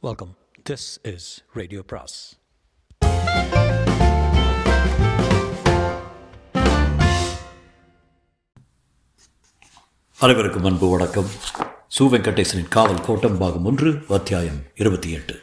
[0.00, 0.36] Welcome
[0.70, 2.38] this is radio பிராஸ்
[10.18, 11.24] அனைவருக்கும் அன்பு வணக்கம்.
[11.98, 15.40] சு வெங்கடேசனின் காவல் கோட்டம் பாகம் ஒன்று அத்தியாயம் இருபத்தி எட்டு.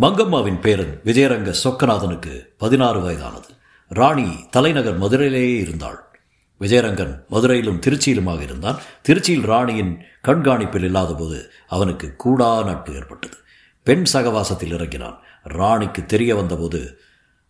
[0.00, 3.48] மங்கம்மாவின் பேரன் விஜயரங்க சொக்கநாதனுக்கு பதினாறு வயதானது.
[3.88, 6.09] ராணி தலைநகர் மதுரையிலேயே இருந்தாள்.
[6.60, 8.80] விஜயரங்கன் மதுரையிலும் திருச்சியிலுமாக இருந்தான்.
[9.08, 9.92] திருச்சியில் ராணியின்
[10.28, 13.36] கண்காணிப்பில் இல்லாதபோது அவனுக்கு கூடா நட்பு ஏற்பட்டது.
[13.82, 15.16] பெண் சகவாசத்தில் இறங்கினான்.
[15.42, 17.00] ராணிக்கு தெரிய வந்தபோது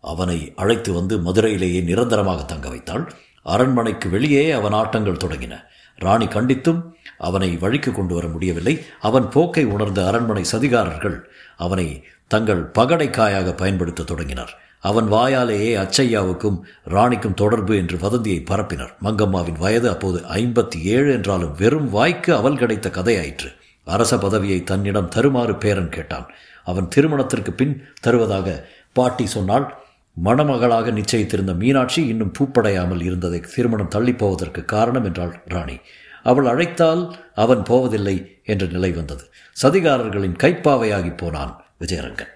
[0.00, 3.04] அவனை அழைத்து வந்து மதுரையிலேயே நிரந்தரமாக தங்க வைத்தாள்.
[3.42, 5.54] அரண்மனைக்கு வெளியே அவன் ஆட்டங்கள் தொடங்கின.
[5.96, 6.80] ராணி கண்டித்தும்
[7.18, 8.74] அவனை வழிக்கு கொண்டு வர முடியவில்லை.
[9.00, 11.18] அவன் போக்கை உணர்ந்த அரண்மனை சதிகாரர்கள்
[11.56, 14.52] அவனை தங்கள் பகடைக்காயாக பயன்படுத்த தொடங்கினர்.
[14.80, 16.58] அவன் வாயாலேயே அச்சையாவுக்கும்
[16.90, 18.92] ராணிக்கும் தொடர்பு என்று வதந்தியை பரப்பினர்.
[19.04, 23.50] மங்கம்மாவின் வயது அப்போது ஐம்பத்தி ஏழு என்றாலும் வெறும் வாய்க்கு அவல் கிடைத்த கதையாயிற்று.
[23.84, 26.26] அரச பதவியை தன்னிடம் தருமாறு பேரன் கேட்டான்.
[26.64, 28.48] அவன் திருமணத்திற்கு பின் தருவதாக
[28.92, 29.66] பாட்டி சொன்னால்
[30.24, 35.76] மணமகளாக நிச்சயித்திருந்த மீனாட்சி இன்னும் பூப்படையாமல் இருந்ததை திருமணம் தள்ளிப்போவதற்கு காரணம் என்றாள் ராணி.
[36.22, 37.02] அவள் அழைத்தால்
[37.34, 39.24] அவன் போவதில்லை என்ற நிலை வந்தது.
[39.62, 42.34] சதிகாரர்களின் கைப்பாவையாகி போனான் விஜயரங்கன்.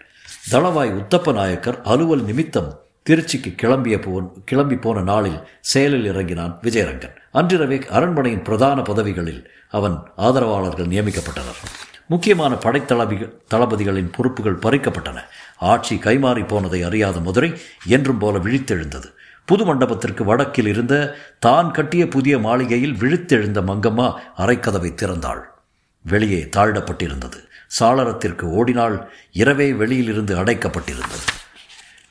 [0.51, 2.71] தளவாய் உத்தப்ப நாயக்கர் அலுவல் நிமித்தம்
[3.09, 7.15] திருச்சிக்கு கிளம்பிய போ கிளம்பி போன நாளில் செயலில் இறங்கினான் விஜயரங்கன்.
[7.31, 11.61] அன்றிரவே அரண்மனையின் பிரதான பதவிகளில் அவன் ஆதரவாளர்கள் நியமிக்கப்பட்டனர்.
[12.07, 15.19] முக்கியமான படைத்தளபிகள் தளபதிகளின் பொறுப்புகள் பறிக்கப்பட்டன.
[15.59, 17.51] ஆட்சி கைமாறி போனதை அறியாத மதுரை
[17.87, 19.09] என்றும் போல விழித்தெழுந்தது.
[19.45, 25.43] புது மண்டபத்திற்கு வடக்கில் இருந்த தான் கட்டிய புதிய மாளிகையில் விழித்தெழுந்த மங்கம்மா அரைக்கதவை திறந்தாள்.
[26.03, 27.41] வெளியே தாழ்டப்பட்டிருந்தது.
[27.79, 28.97] சாளரத்திற்கு ஓடினால்
[29.43, 31.27] இரவே வெளியிலிருந்து அடைக்கப்பட்டிருந்தது.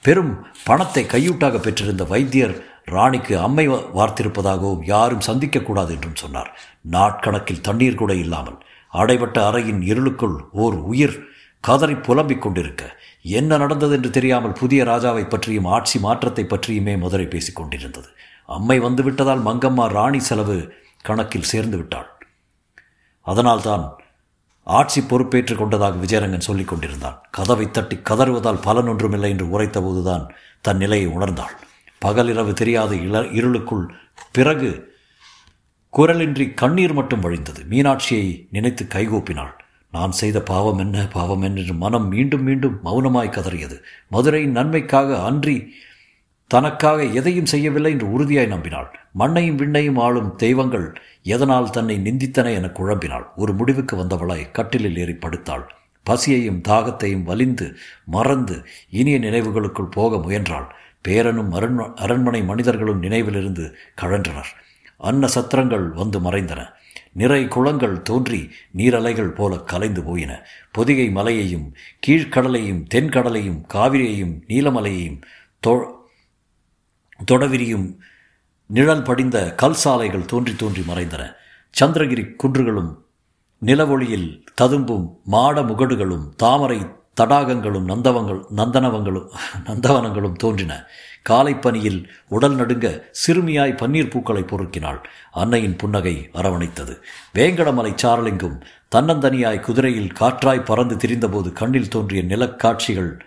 [0.03, 0.33] பெரும்
[0.67, 2.55] பணத்தை கையூட்டாக பெற்றிருந்த வைத்தியர்
[2.85, 6.49] ராணிக்கு அம்மை வார்த்திருப்பதாகவும் யாரும் சந்திக்கக்கூடாது என்றும் சொன்னார்.
[6.95, 8.57] நாட்கணக்கில் தண்ணீர் கூட இல்லாமல்
[8.93, 11.15] அடைபட்ட அறையின் இருளுக்குள் ஓர் உயிர்
[11.63, 12.83] கதறி புலம்பிக் கொண்டிருக்க
[13.21, 18.09] என்ன நடந்தது என்று தெரியாமல் புதிய ராஜாவை பற்றியும் ஆட்சி மாற்றத்தை பற்றியுமே மதுரை பேசிக் கொண்டிருந்தது.
[18.45, 20.57] அம்மை வந்து விட்டதால் மங்கம்மா ராணி செலவு
[21.01, 22.09] கணக்கில் சேர்ந்து விட்டாள்.
[23.27, 23.85] அதனால்தான்
[24.63, 27.21] ஆட்சி பொறுப்பேற்றுக் கொண்டதாக விஜயரங்கன் சொல்லிக் கொண்டிருந்தான்.
[27.31, 30.29] கதவை தட்டி கதறுவதால் பலன் ஒன்றுமில்லை என்று உரைத்தபோதுதான்
[30.61, 31.55] தன் நிலையை உணர்ந்தாள்.
[32.05, 33.93] பகலிரவு தெரியாத இள இருளுக்குள்
[34.31, 34.91] பிறகு
[35.97, 37.65] குரலின்றி கண்ணீர் மட்டும் வழிந்தது.
[37.69, 39.51] மீனாட்சியை நினைத்து கைகூப்பினாள்.
[39.91, 41.07] நான் செய்த பாவம் என்ன?
[41.07, 43.79] பாவம் என்று மனம் மீண்டும் மீண்டும் மௌனமாய் கதறியது.
[44.07, 45.73] மதுரையின் நன்மைக்காக அன்றி
[46.47, 48.89] தனக்காக எதையும் செய்யவில்லை என்று உறுதியாய் நம்பினாள்.
[49.11, 53.25] மண்ணையும் விண்ணையும் ஆளும் தெய்வங்கள் எதனால் தன்னை நிந்தித்தன என குழம்பினாள்.
[53.35, 55.63] ஒரு முடிவுக்கு வந்தவளாய் கட்டிலில் ஏறி படுத்தாள்.
[56.03, 60.67] பசியையும் தாகத்தையும் வலிந்து மறந்து இனிய நினைவுகளுக்குள் போக முயன்றாள்.
[61.07, 64.51] பேரனும் அரண் அரண்மனை மனிதர்களும் நினைவிலிருந்து கழன்றனர்.
[64.97, 66.61] அன்ன சத்திரங்கள் வந்து மறைந்தன.
[67.13, 70.45] நிறை குளங்கள் தோன்றி நீரலைகள் போல கலைந்து போயின.
[70.71, 71.73] பொதிகை மலையையும்
[72.07, 75.21] கீழ்கடலையும் தென்கடலையும் காவிரியையும் நீலமலையையும்
[75.67, 76.01] தோ
[77.31, 77.99] தொடவிரியும்
[78.65, 81.23] நிழல் படிந்த கல் சாலைகள் தோன்றி தோன்றி மறைந்தன.
[81.79, 82.91] சந்திரகிரி குன்றுகளும்
[83.65, 86.79] நிலவொளியில் ததும்பும் மாட முகடுகளும் தாமரை
[87.21, 89.27] தடாகங்களும் நந்தவங்கள் நந்தனவங்களும்
[89.65, 90.83] நந்தவனங்களும் தோன்றின.
[91.29, 94.99] காலைப்பனியில் உடல் நடுங்க சிறுமியாய் பன்னீர் பூக்களை பொறுக்கினாள்.
[95.31, 96.95] அன்னையின் புன்னகை அரவணைத்தது.
[97.35, 98.61] வேங்கடமலை சாரலிங்கும்
[98.95, 103.19] தன்னந்தனியாய் குதிரையில் காற்றாய் பறந்து திரிந்தபோது கண்ணில் தோன்றிய நிலக்காட்சிகள்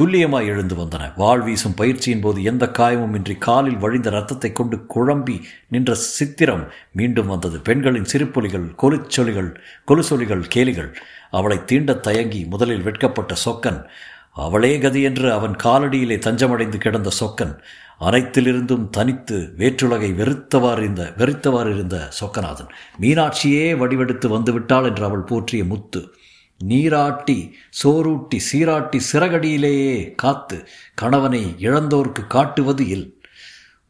[0.00, 1.12] துல்லியமாய் எழுந்து வந்தன.
[1.16, 7.26] வாழ் வீசும் பயிற்சியின் போது எந்த காயமும் இன்றி காலில் வழிந்த ரத்தத்தை கொண்டு குழம்பி நின்ற சித்திரம் மீண்டும்
[7.26, 7.60] வந்தது.
[7.60, 9.54] பெண்களின் சிரிப்பொலிகள் கொலுச்சொலிகள்
[9.88, 10.94] கொலுசொலிகள் கேலிகள்.
[11.30, 13.84] அவளை தீண்டத் தயங்கி முதலில் வெட்கப்பட்ட சொக்கன்.
[14.32, 17.58] அவளே கதி என்று அவன் காலடியிலே தஞ்சமடைந்து கிடந்த சொக்கன்.
[18.00, 22.68] அனைத்திலிருந்தும் தனித்து வேற்றுலகை வெறுத்தவாறு இருந்த வெறுத்தவாறு இருந்த சொக்கநாதன்.
[23.00, 26.14] மீனாட்சியே வடிவெடுத்து வந்துவிட்டாள் என்று அவள் போற்றிய முத்து.
[26.58, 27.54] நீராட்டி
[27.84, 33.20] சோரூட்டி சீராட்டி சிறகடியிலேயே காத்து கணவனை இழந்தோர்க்கு காட்டுவது இல்.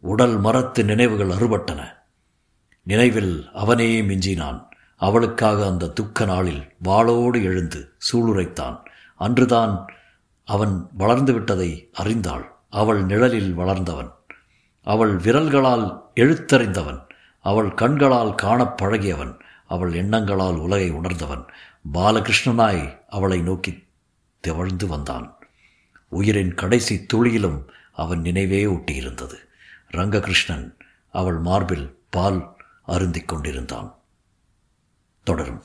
[0.01, 1.89] உடல் மரத்து நினைவுகள் அறுபட்டன.
[2.83, 4.65] நினைவில் அவனே மிஞ்சினான்.
[4.97, 8.81] அவளுக்காக அந்த துக்க நாளில் வாளோடு எழுந்து சூளுரைத்தான்.
[9.17, 9.87] அன்றுதான்
[10.45, 12.53] அவன் வளர்ந்து விட்டதை அறிந்தாள்.
[12.71, 14.11] அவள் நிழலில் வளர்ந்தவன்.
[14.83, 17.03] அவள் விரல்களால் எழுத்தறிந்தவன்.
[17.41, 21.45] அவள் கண்களால் காணப் பழகியவன் அவள் எண்ணங்களால் உலகை உணர்ந்தவன்.
[21.95, 23.87] பாலகிருஷ்ணனாய் அவளை நோக்கி
[24.41, 25.37] திவழ்ந்து வந்தான்.
[26.09, 29.35] உயிரின் கடைசி துளியிலும் அவன் நினைவே ஒட்டியிருந்தது
[29.93, 30.73] ரங்ககிருஷ்ணன்
[31.11, 32.57] அவள் மார்பில் பால்
[32.87, 33.95] அருந்திக் கொண்டிருந்தான்.
[35.25, 35.63] தொடரும்.